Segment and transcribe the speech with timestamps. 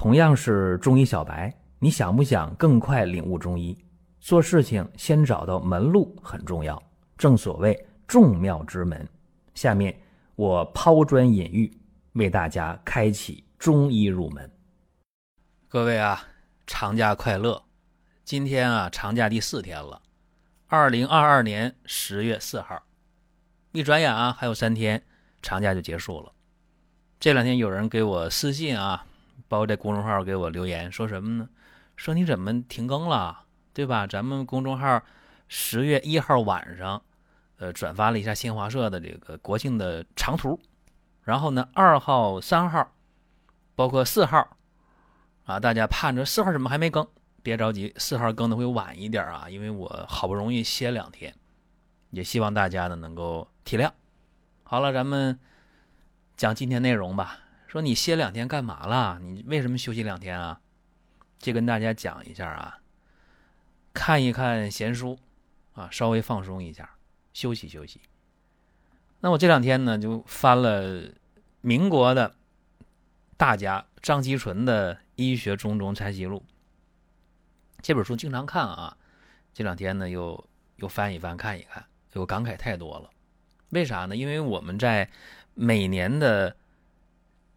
[0.00, 3.76] 同样是中医小白，你想不想更快领悟中医？
[4.18, 6.82] 做事情先找到门路很重要，
[7.18, 9.06] 正所谓众妙之门。
[9.52, 9.94] 下面
[10.36, 11.70] 我抛砖引玉，
[12.14, 14.50] 为大家开启中医入门。
[15.68, 16.22] 各位啊，
[16.66, 17.62] 长假快乐！
[18.24, 20.00] 今天啊，长假第四天了，
[20.66, 22.82] 二零二二年十月四号，
[23.72, 25.02] 一转眼啊，还有三天，
[25.42, 26.32] 长假就结束了。
[27.18, 29.04] 这两天有人给我私信啊。
[29.50, 31.48] 包括在公众号给我留言说什么呢？
[31.96, 34.06] 说你怎么停更了，对吧？
[34.06, 35.02] 咱们公众号
[35.48, 37.02] 十月一号晚上，
[37.56, 40.60] 呃，转发了一下新华社的这个国庆的长图，
[41.24, 42.92] 然后呢，二号、三号，
[43.74, 44.56] 包括四号，
[45.46, 47.04] 啊，大家盼着四号怎么还没更？
[47.42, 51.34] 别着急，四号更的会晚一点啊，因为我好不容易歇两天，
[52.10, 53.90] 也希望大家呢能够体谅。
[54.62, 55.40] 好了，咱们
[56.36, 57.40] 讲今天内容吧。
[57.70, 59.20] 说你歇两天干嘛了？
[59.20, 60.60] 你为什么休息两天啊？
[61.38, 62.80] 就跟大家讲一下啊，
[63.94, 65.16] 看一看闲书，
[65.74, 66.96] 啊，稍微放松一下，
[67.32, 68.00] 休息休息。
[69.20, 71.12] 那我这两天呢，就翻了
[71.60, 72.34] 民国的
[73.36, 76.42] 大家张锡纯的《医学中中采集录》
[77.80, 78.96] 这本书，经常看啊。
[79.54, 80.44] 这两天呢，又
[80.76, 81.84] 又翻一翻看一看，
[82.14, 83.08] 我感慨太多了。
[83.68, 84.16] 为啥呢？
[84.16, 85.08] 因为我们在
[85.54, 86.56] 每年的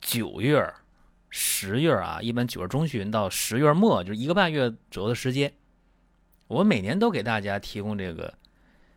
[0.03, 0.71] 九月、
[1.29, 5.51] 十月啊，一般九月中旬到十月末，就是一个半月左右的时间。
[6.47, 8.37] 我每年都给大家提供这个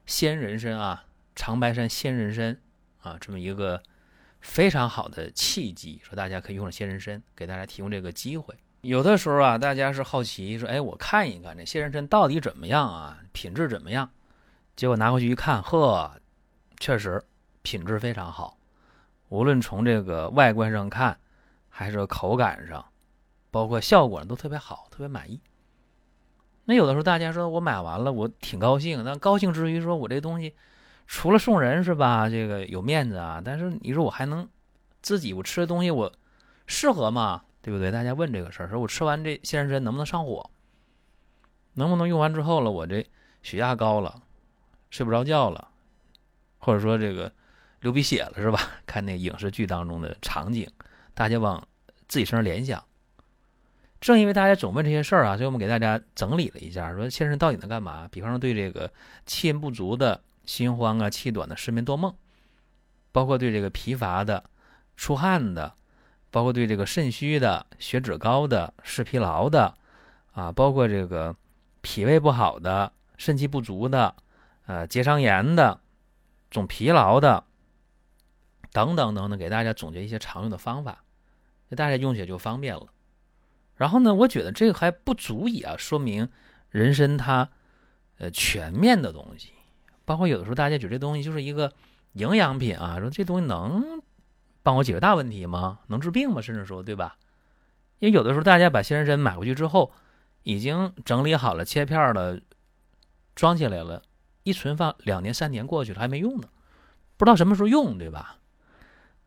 [0.05, 2.61] 鲜人参啊，长白山鲜人参
[3.01, 3.81] 啊，这么一个
[4.41, 8.55] 非常好的契机，说大家可以用上鲜人参，给大家提供这个机会。
[8.83, 14.11] 有的时候啊，大家是好奇说，哎，我看一看这鲜人参到底怎么样啊，品质怎么样？
[14.75, 16.21] 结果拿回去一看，呵，
[16.79, 17.25] 确实
[17.63, 18.59] 品质非常好。
[19.29, 21.19] 无论从这个外观上看，
[21.69, 22.85] 还是口感上，
[23.51, 25.41] 包括效果都特别好，特别满意。
[26.65, 29.05] 那有的时候大家说我买完了，我挺高兴。
[29.05, 30.55] 那高兴之余，说我这东西
[31.07, 32.29] 除了送人是吧？
[32.29, 33.43] 这个有面子啊。
[33.45, 34.49] 但是你说我还能
[35.03, 36.13] 自己我吃的东西我
[36.67, 37.43] 适合吗？
[37.63, 37.91] 对不对？
[37.91, 40.49] 大家问这个事儿，说我吃完这仙人参能不能上火？
[41.75, 43.05] 能不能用完之后了，我这
[43.43, 44.23] 血压高了，
[44.91, 45.69] 睡不着觉了，
[46.59, 47.33] 或者说这个。
[47.81, 48.61] 流鼻血了是吧？
[48.87, 50.69] 看那影视剧当中的场景，
[51.15, 51.67] 大家往
[52.09, 52.83] 自己身上联想。
[54.01, 58.07] 正因为大家总问这些事儿啊，所以我们给大家整理了一下，说先生到底能干嘛？
[58.11, 58.93] 比方说对这个
[59.25, 62.15] 气阴不足的、心慌啊、气短的、失眠多梦，
[63.11, 64.45] 包括对这个疲乏的、
[64.97, 65.75] 出汗的，
[66.31, 69.75] 包括对这个肾虚的、血脂高的、视疲劳的，
[70.33, 71.35] 啊，包括这个
[71.81, 74.15] 脾胃不好的、肾气不足的、
[74.67, 75.81] 呃结肠炎的、
[76.51, 77.45] 总疲劳的。
[78.77, 81.03] 等等等等，给大家总结一些常用的方法，
[81.71, 82.89] 那大家用起来就方便了。
[83.75, 86.29] 然后呢，我觉得这个还不足以啊，说明
[86.69, 87.49] 人参它
[88.19, 89.55] 呃全面的东西。
[90.05, 91.73] 包括有的时候大家觉得这东西就是一个
[92.13, 94.03] 营养品啊，说这东西能
[94.63, 95.79] 帮我解决大问题吗？
[95.87, 96.43] 能治病吗？
[96.43, 97.17] 甚至说对吧？
[97.99, 99.91] 因为有的时候大家把鲜人参买回去之后，
[100.43, 102.39] 已经整理好了、切片了、
[103.35, 104.03] 装起来了，
[104.43, 106.49] 一存放两年、三年过去了还没用呢，
[107.17, 108.37] 不知道什么时候用，对吧？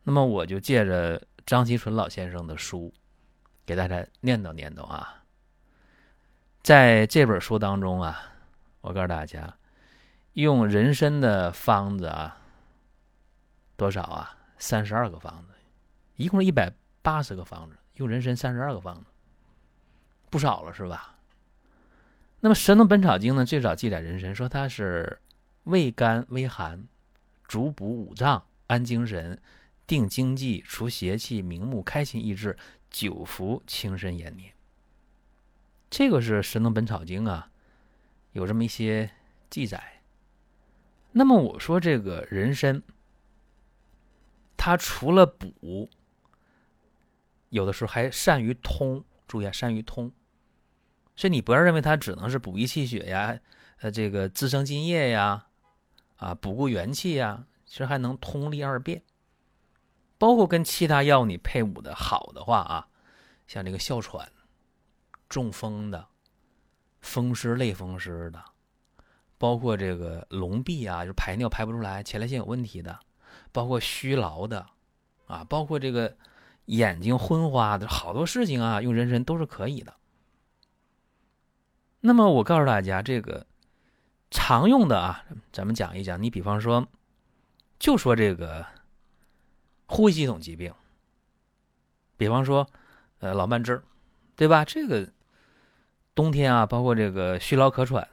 [0.02, 2.92] 那么我就借着张锡纯老先生的书，
[3.66, 5.22] 给大家念叨念叨啊。
[6.62, 8.20] 在这本书当中啊，
[8.80, 9.56] 我告诉大家，
[10.34, 12.38] 用人参的方子啊，
[13.76, 14.36] 多少啊？
[14.58, 15.54] 三十二个方子，
[16.16, 19.06] 一共是一百八十个方子，用人参三十二个方子，
[20.28, 21.14] 不少了是吧？
[22.40, 25.18] 那么《神农本草经》呢，最早记载人参说它是
[25.64, 26.86] 味甘微寒，
[27.48, 29.40] 主补五脏，安精神。
[29.90, 32.56] 定经济、除邪气、明目、开心益智，
[32.90, 34.54] 久服轻身延年。
[35.90, 37.50] 这个是《神农本草经》啊，
[38.30, 39.10] 有这么一些
[39.50, 40.04] 记载。
[41.10, 42.80] 那么我说这个人参，
[44.56, 45.90] 它除了补，
[47.48, 49.04] 有的时候还善于通。
[49.26, 50.12] 注意啊，善于通。
[51.16, 53.40] 所以你不要认为它只能是补益气血呀，
[53.80, 55.48] 呃，这个滋生津液呀，
[56.14, 59.02] 啊，补固元气呀，其实还能通利二便。
[60.20, 62.88] 包括跟其他药你配伍的好的话啊，
[63.46, 64.30] 像这个哮喘、
[65.30, 66.08] 中风的、
[67.00, 68.44] 风湿类风湿的，
[69.38, 73.00] 包括这个聋闭啊，就排尿排不出来、前列腺有问题的，
[73.50, 74.66] 包括虚劳的，
[75.26, 76.14] 啊，包括这个
[76.66, 79.94] 眼睛昏花的，好多事情啊，用人参都是可以的。
[82.00, 83.46] 那么我告诉大家，这个
[84.30, 86.22] 常用的啊，咱们讲一讲。
[86.22, 86.86] 你比方说，
[87.78, 88.66] 就说这个。
[89.90, 90.72] 呼吸系统疾病，
[92.16, 92.64] 比方说，
[93.18, 93.82] 呃，老慢支，
[94.36, 94.64] 对吧？
[94.64, 95.12] 这个
[96.14, 98.08] 冬天啊，包括这个虚劳咳喘，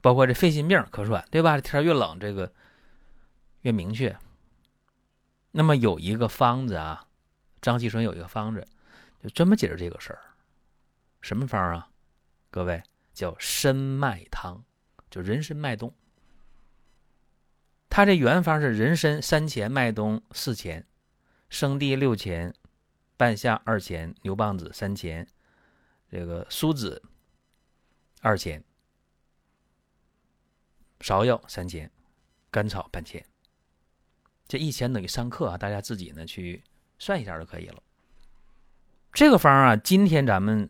[0.00, 1.60] 包括这肺心病咳喘，对吧？
[1.60, 2.50] 天越冷，这个
[3.60, 4.16] 越明确。
[5.50, 7.06] 那么有一个方子啊，
[7.60, 8.66] 张锡纯有一个方子，
[9.22, 10.20] 就专门解释这个事儿。
[11.20, 11.86] 什么方啊？
[12.50, 12.82] 各位
[13.12, 14.64] 叫参麦汤，
[15.10, 15.94] 就人参麦冬。
[17.96, 20.84] 它这原方是人参三钱，麦冬四钱，
[21.48, 22.52] 生地六钱，
[23.16, 25.24] 半夏二钱，牛蒡子三钱，
[26.10, 27.00] 这个苏子
[28.20, 28.64] 二钱，
[30.98, 31.88] 芍药三钱，
[32.50, 33.24] 甘草半钱。
[34.48, 36.64] 这一钱等于三克啊，大家自己呢去
[36.98, 37.80] 算一下就可以了。
[39.12, 40.68] 这个方啊，今天咱们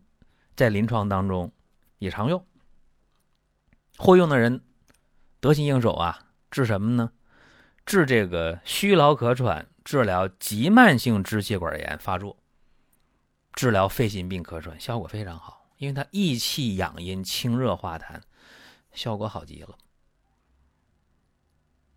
[0.55, 1.51] 在临床当中
[2.01, 2.47] 也常用，
[3.97, 4.63] 会用的人
[5.41, 6.21] 得心应手啊。
[6.55, 7.11] 治什么呢？
[7.85, 12.37] 治这个虚劳咳喘，治疗急慢性支气管炎发作，
[13.55, 18.21] 治疗肺心病咳喘，效果非常好，因为它益气养阴、清热化痰，
[18.93, 19.77] 效果好极了。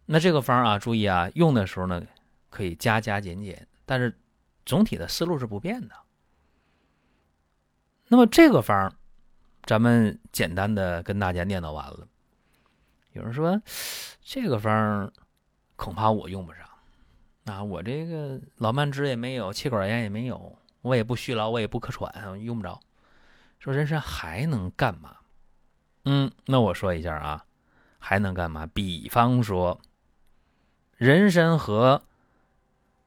[0.08, 2.02] 那这个方啊，注意啊，用的时候呢，
[2.50, 4.20] 可以加加减减，但是
[4.66, 5.94] 总体的思路是不变的。
[8.08, 8.92] 那么这个方，
[9.66, 12.08] 咱们简单的跟大家念叨完了。
[13.18, 13.62] 有人说，
[14.22, 15.12] 这个方
[15.76, 16.70] 恐怕我用不上，
[17.46, 22.80] 啊，我这个老慢支也没有，气管炎也没有，我也不虚劳，我也不咳喘，用不着。
[23.60, 25.18] 说人参还能干嘛？
[26.06, 27.46] 嗯，那我说一下啊，
[28.00, 28.66] 还能干嘛？
[28.68, 29.82] 比方说。
[30.98, 32.02] 人参和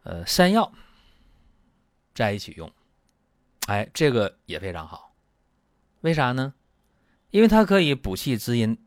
[0.04, 0.72] 呃山药
[2.14, 2.70] 在一起用，
[3.66, 5.12] 哎，这个也非常好。
[6.02, 6.54] 为啥呢？
[7.30, 8.78] 因为它可以补气滋阴、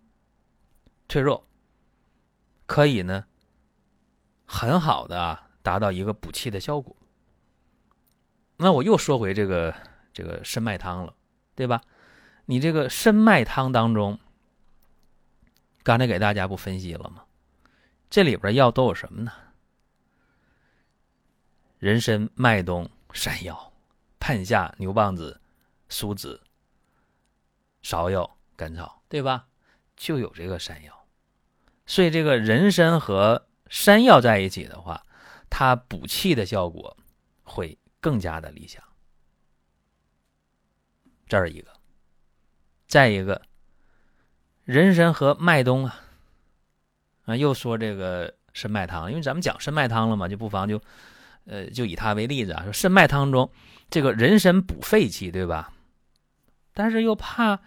[1.14, 1.48] 脆弱，
[2.66, 3.28] 可以呢
[4.46, 6.98] 很好的啊达到一个补气的效果。
[8.58, 9.76] 那我又说回这个
[10.12, 11.16] 这个参麦汤了，
[11.54, 11.84] 对吧？
[12.46, 14.20] 你这个参麦汤当中，
[15.84, 17.24] 刚才给大家不分析了吗？
[18.10, 19.32] 这里边药都有什么呢？
[21.78, 23.72] 人参、麦冬、山药、
[24.18, 25.40] 半夏、牛蒡子、
[25.90, 26.42] 苏子、
[27.84, 29.46] 芍药、甘草，对吧？
[29.96, 31.03] 就有这个山药，
[31.86, 35.06] 所以这个人参和山药在一起的话，
[35.50, 36.96] 它补气的效果
[37.44, 38.82] 会更加的理想。
[41.28, 41.72] 这是一个，
[42.88, 43.42] 再一个，
[44.64, 46.00] 人参和麦冬啊。
[47.26, 50.82] 啊，又说这个参麦汤，因为咱们讲参麦汤了嘛，就不妨就，
[51.46, 53.50] 呃，就以它为例子啊，说参麦汤中
[53.90, 55.74] 这个人参补肺气，对吧？
[56.74, 57.60] 但是又怕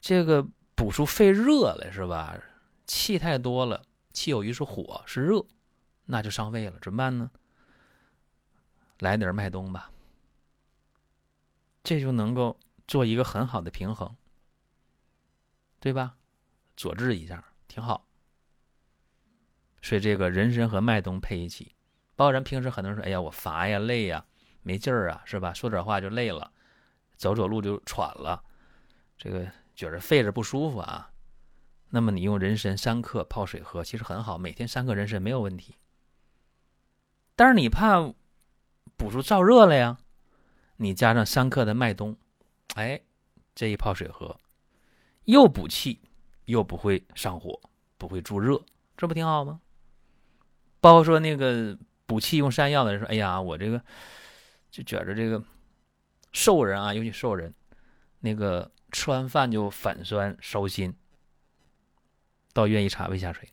[0.00, 2.38] 这个补出肺热来，是吧？
[2.86, 3.82] 气太多了，
[4.12, 5.44] 气有余是火，是热，
[6.04, 7.30] 那就伤胃了，怎么办呢？
[8.98, 9.90] 来点麦冬吧，
[11.82, 14.16] 这就能够做一个很好的平衡，
[15.80, 16.16] 对吧？
[16.76, 18.06] 佐治一下，挺好。
[19.82, 21.74] 所以这个人参和麦冬配一起，
[22.16, 24.24] 包括咱平时很多人说：“哎呀，我乏呀、累呀、
[24.62, 25.52] 没劲儿啊，是吧？
[25.52, 26.52] 说点话就累了，
[27.16, 28.42] 走走路就喘了，
[29.18, 31.10] 这个觉着肺着不舒服啊。”
[31.90, 35.76] 那么你用人参三克泡水喝，其实很好，每天三克人参没有问题。
[37.36, 38.00] 但是你怕
[38.96, 39.98] 补出燥热了呀，
[40.76, 42.16] 你加上三克的麦冬，
[42.74, 43.00] 哎，
[43.54, 44.38] 这一泡水喝，
[45.24, 46.00] 又补气，
[46.44, 47.60] 又不会上火，
[47.96, 48.60] 不会助热，
[48.96, 49.60] 这不挺好吗？
[50.80, 53.82] 包括说那个补气用山药的人说：“哎呀，我这个
[54.70, 55.42] 就觉着这个
[56.32, 57.54] 瘦人啊，尤其瘦人，
[58.20, 60.94] 那个吃完饭就反酸烧心，
[62.54, 63.52] 到院一查胃下垂，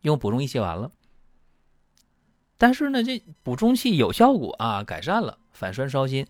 [0.00, 0.90] 用补中益气丸了。
[2.56, 6.26] 但是呢，这补中气有效果啊，改善了反酸烧心，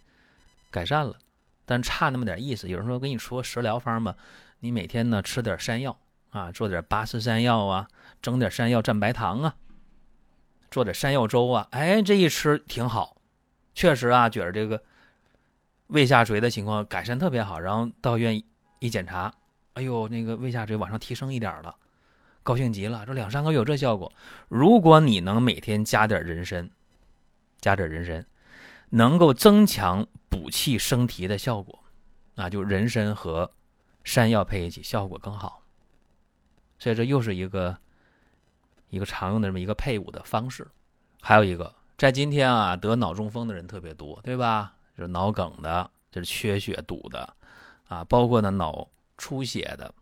[0.72, 1.18] 改善了，
[1.64, 2.68] 但差那么点意思。
[2.68, 4.16] 有人说给你说食疗方吧，
[4.58, 5.96] 你每天呢吃点山药。”
[6.34, 7.88] 啊，做点八四山药啊，
[8.20, 9.54] 整点山药蘸白糖啊，
[10.68, 13.18] 做点山药粥啊，哎，这一吃挺好，
[13.72, 14.82] 确实啊，觉得这个
[15.86, 17.60] 胃下垂的情况改善特别好。
[17.60, 18.42] 然后到医院
[18.80, 19.32] 一检查，
[19.74, 21.74] 哎呦，那个胃下垂往上提升一点了，
[22.42, 23.04] 高兴极了。
[23.06, 24.12] 这两三个月有这效果。
[24.48, 26.68] 如果你能每天加点人参，
[27.60, 28.24] 加点人参，
[28.90, 31.78] 能够增强补气升提的效果，
[32.34, 33.50] 那就人参和
[34.04, 35.62] 山药配一起，效果更好。
[36.78, 37.76] 所以这又是一个
[38.90, 40.66] 一个常用的这么一个配伍的方式，
[41.20, 44.74] 还有一个，在今天啊，得脑中风的人特别多，对吧？
[44.96, 47.34] 就是脑梗的，这是缺血堵的，
[47.88, 49.94] 啊，包括呢脑出血的，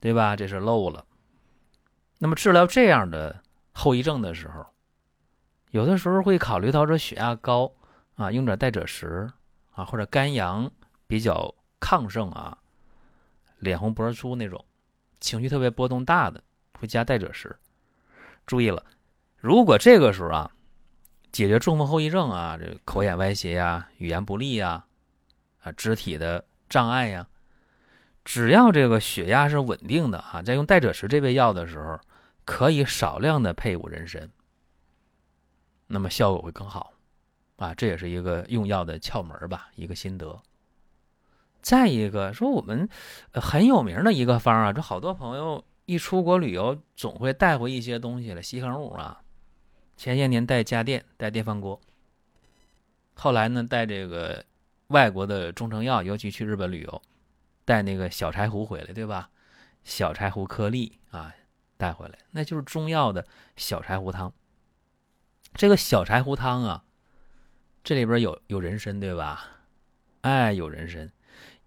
[0.00, 0.36] 对吧？
[0.36, 1.04] 这是漏了。
[2.18, 4.66] 那么治疗这样的后遗症的时候，
[5.70, 7.72] 有的时候会考虑到这血压高
[8.16, 9.30] 啊，用点代赭石
[9.72, 10.70] 啊，或者肝阳
[11.06, 12.58] 比较亢盛啊，
[13.58, 14.64] 脸红脖子粗那种，
[15.20, 16.42] 情绪特别波动大的，
[16.78, 17.56] 会加带赭石。
[18.46, 18.84] 注意了，
[19.36, 20.50] 如果这个时候啊，
[21.30, 24.84] 解决中风后遗症啊，这口眼歪斜呀、语言不利呀、
[25.62, 27.28] 啊肢体的障碍呀，
[28.28, 31.98] 只要这个血压是稳定的啊，在用代赭石这味药的时候，
[32.44, 34.28] 可以少量的配伍人参，
[35.86, 36.92] 那么效果会更好
[37.56, 37.72] 啊。
[37.74, 40.42] 这也是一个用药的窍门吧，一个心得。
[41.62, 42.86] 再一个说，我们
[43.32, 45.64] 很有名的一个方啊，这好多朋友。
[45.86, 49.22] 一出国旅游，总会带回一些东西来，稀罕物啊。
[49.96, 51.80] 前些年带家电，带电饭锅。
[53.14, 54.44] 后来呢，带这个
[54.88, 57.02] 外国的中成药，尤其去日本旅游，
[57.68, 59.28] 带那个小柴胡回来，对吧？
[59.84, 61.34] 小柴胡颗粒啊，
[61.76, 64.32] 带回来，那就是中药的小柴胡汤。
[65.52, 66.84] 这个小柴胡汤啊，
[67.84, 69.58] 这里边有有人参，对吧？
[70.22, 71.12] 哎，有人参，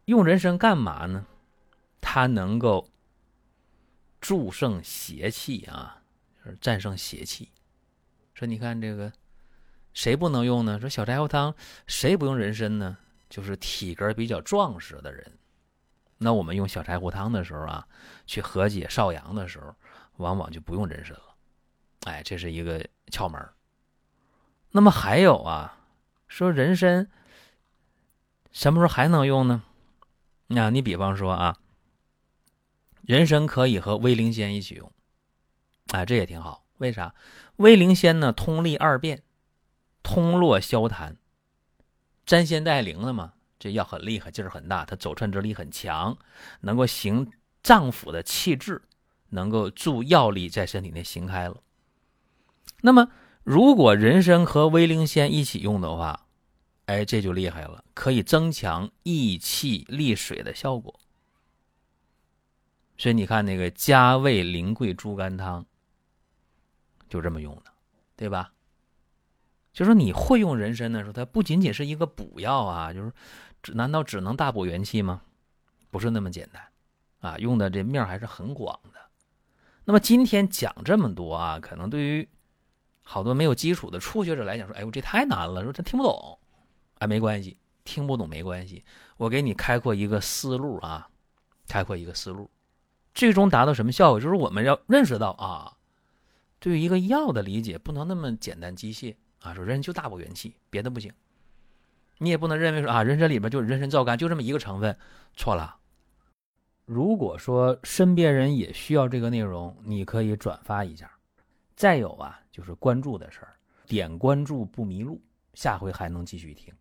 [0.05, 1.27] 用人参干嘛呢？
[2.01, 2.89] 它能够。
[4.19, 6.01] 助胜邪气啊，
[6.43, 7.49] 就是战胜邪气。
[8.35, 9.11] 说你看这个，
[9.93, 10.79] 谁不能用呢？
[10.79, 11.55] 说小柴胡汤
[11.85, 12.97] 谁不用人参呢？
[13.29, 15.39] 就是体格比较壮实的人。
[16.23, 17.87] 那我们用小柴胡汤的时候啊，
[18.27, 19.75] 去和解少阳的时候，
[20.17, 21.35] 往往就不用人参了。
[22.03, 23.43] 哎，这是一个窍门。
[24.69, 25.77] 那么还有啊，
[26.27, 27.09] 说人参
[28.51, 29.63] 什么时候还能用呢？
[30.47, 31.57] 那你比方说啊。
[33.01, 34.89] 人参可以和威灵仙一起用，
[35.87, 36.63] 哎，这也挺好。
[36.77, 37.15] 为啥？
[37.55, 39.23] 威灵仙呢，通利二便，
[40.03, 41.15] 通络消痰，
[42.27, 43.33] 沾仙带灵了嘛。
[43.61, 46.17] 这药很厉害，劲儿很大，它走串之力很强，
[46.61, 48.81] 能够行脏腑的气滞，
[49.29, 51.61] 能够助药力在身体内行开了。
[52.81, 53.11] 那么，
[53.43, 56.25] 如果人参和威灵仙一起用的话，
[56.87, 60.99] 哎，这就厉害了，可以增强益气利水的效果。
[62.97, 65.63] 所以你看那个加味苓桂猪肝汤，
[67.07, 67.71] 就这么用的，
[68.15, 68.51] 对吧？
[69.73, 73.09] 就说你会用人参的时候，它不仅仅是一个补药啊，就是
[73.61, 75.21] 只难道只能大补元气吗？
[75.89, 76.63] 不是那么简单
[77.19, 78.99] 啊，用的这面还是很广的。
[79.83, 82.29] 那么今天讲这么多啊，可能对于
[83.01, 86.39] 好多没有基础的初学者来讲，说：“哎呦，这太难了，说他听不懂。”
[86.99, 88.85] 啊，没关系，听不懂没关系，
[89.17, 91.09] 我给你开阔一个思路啊，
[91.67, 92.49] 开阔一个思路。
[93.13, 94.19] 最终达到什么效果？
[94.19, 95.75] 就是我们要认识到啊，
[96.59, 99.53] 对于一个药的理解不能那么简单机械啊。
[99.53, 101.11] 说人就大补元气，别的不行。
[102.23, 104.95] 你也不能认为说啊，人参里边就人参皂苷，就这么一个成分，
[105.35, 105.75] 错了。
[106.85, 111.09] 如果说身边人也需要这个内容，你可以转发一下。
[111.75, 113.55] 再有啊，就是关注的事儿，
[113.87, 115.19] 点关注不迷路，
[115.55, 116.71] 下回还能继续听。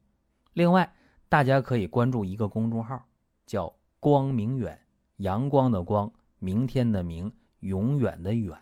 [0.53, 0.93] 另外，
[1.27, 3.03] 大家可以关注一个公众号，
[3.47, 4.79] 叫“光明远”，
[5.17, 6.13] 阳光的光。
[6.39, 8.55] 明天的明，永远的远，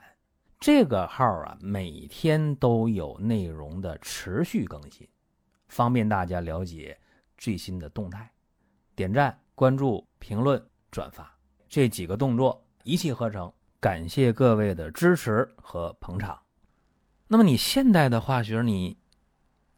[0.61, 5.09] 这个号啊，每天都有内容的持续更新，
[5.69, 6.99] 方便大家了解
[7.37, 8.31] 最新的动态。
[8.95, 10.61] 点赞、关注、评论、
[10.91, 11.33] 转发
[11.69, 16.41] 这几个动作一气呵成，感谢各位的支持和捧场。
[17.29, 18.97] 那么你现代的化学，你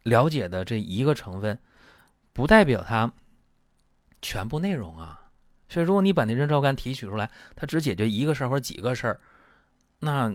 [0.04, 1.58] 了解的这一个成分，
[2.32, 3.12] 不代表它
[4.22, 5.30] 全部内容啊。
[5.68, 9.20] 所以，如果你把那人皂苷提取出来，它只解决一个事儿或者几个事儿，
[9.98, 10.34] 那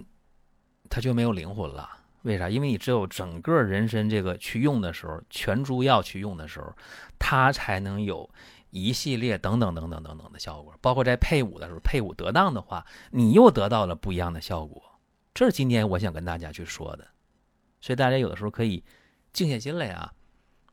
[0.90, 1.90] 它就没有灵魂了。
[2.26, 2.50] 为啥？
[2.50, 6.74] 因为你只有整个人参这个去用的时候，全株药去用的时候，
[7.18, 8.30] 它才能有
[8.72, 10.74] 一系列等等等等等等的效果。
[10.82, 14.82] 包括在配伍的时候，配伍得当的话，你又得到了不一样的效果。
[15.34, 17.08] 这是今天我想跟大家去说的。
[17.80, 18.84] 所以大家有的时候可以
[19.32, 20.14] 静下心来啊，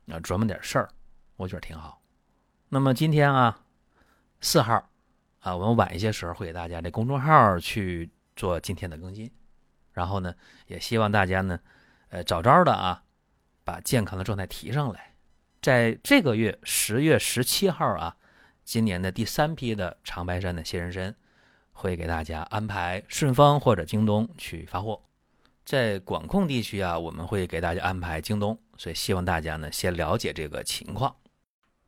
[0.08, 0.88] 啊琢磨点事儿，
[1.36, 2.02] 我觉得挺好。
[2.68, 3.58] 那么今天啊。
[4.44, 4.90] 四号，
[5.38, 9.30] 啊，我们晚一些时候会给大家这公众号去做今天的更新，
[9.92, 10.34] 然后呢，
[10.66, 11.58] 也希望大家呢，
[12.08, 13.02] 呃，早早的啊，
[13.64, 15.14] 把健康的状态提上来。
[15.60, 18.16] 在这个月十月十七号啊，
[18.64, 21.14] 今年的第三批的长白山的鲜人参
[21.72, 25.00] 会给大家安排顺丰或者京东去发货。
[25.64, 31.14] 在管控地区啊，我们会给大家安排京东，所以希望大家呢先了解这个情况。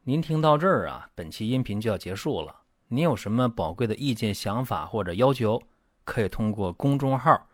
[0.05, 2.61] 您听到这儿啊，本期音频就要结束了。
[2.89, 5.61] 您有什么宝贵的意见、想法或者要求，
[6.05, 7.49] 可以通过公众号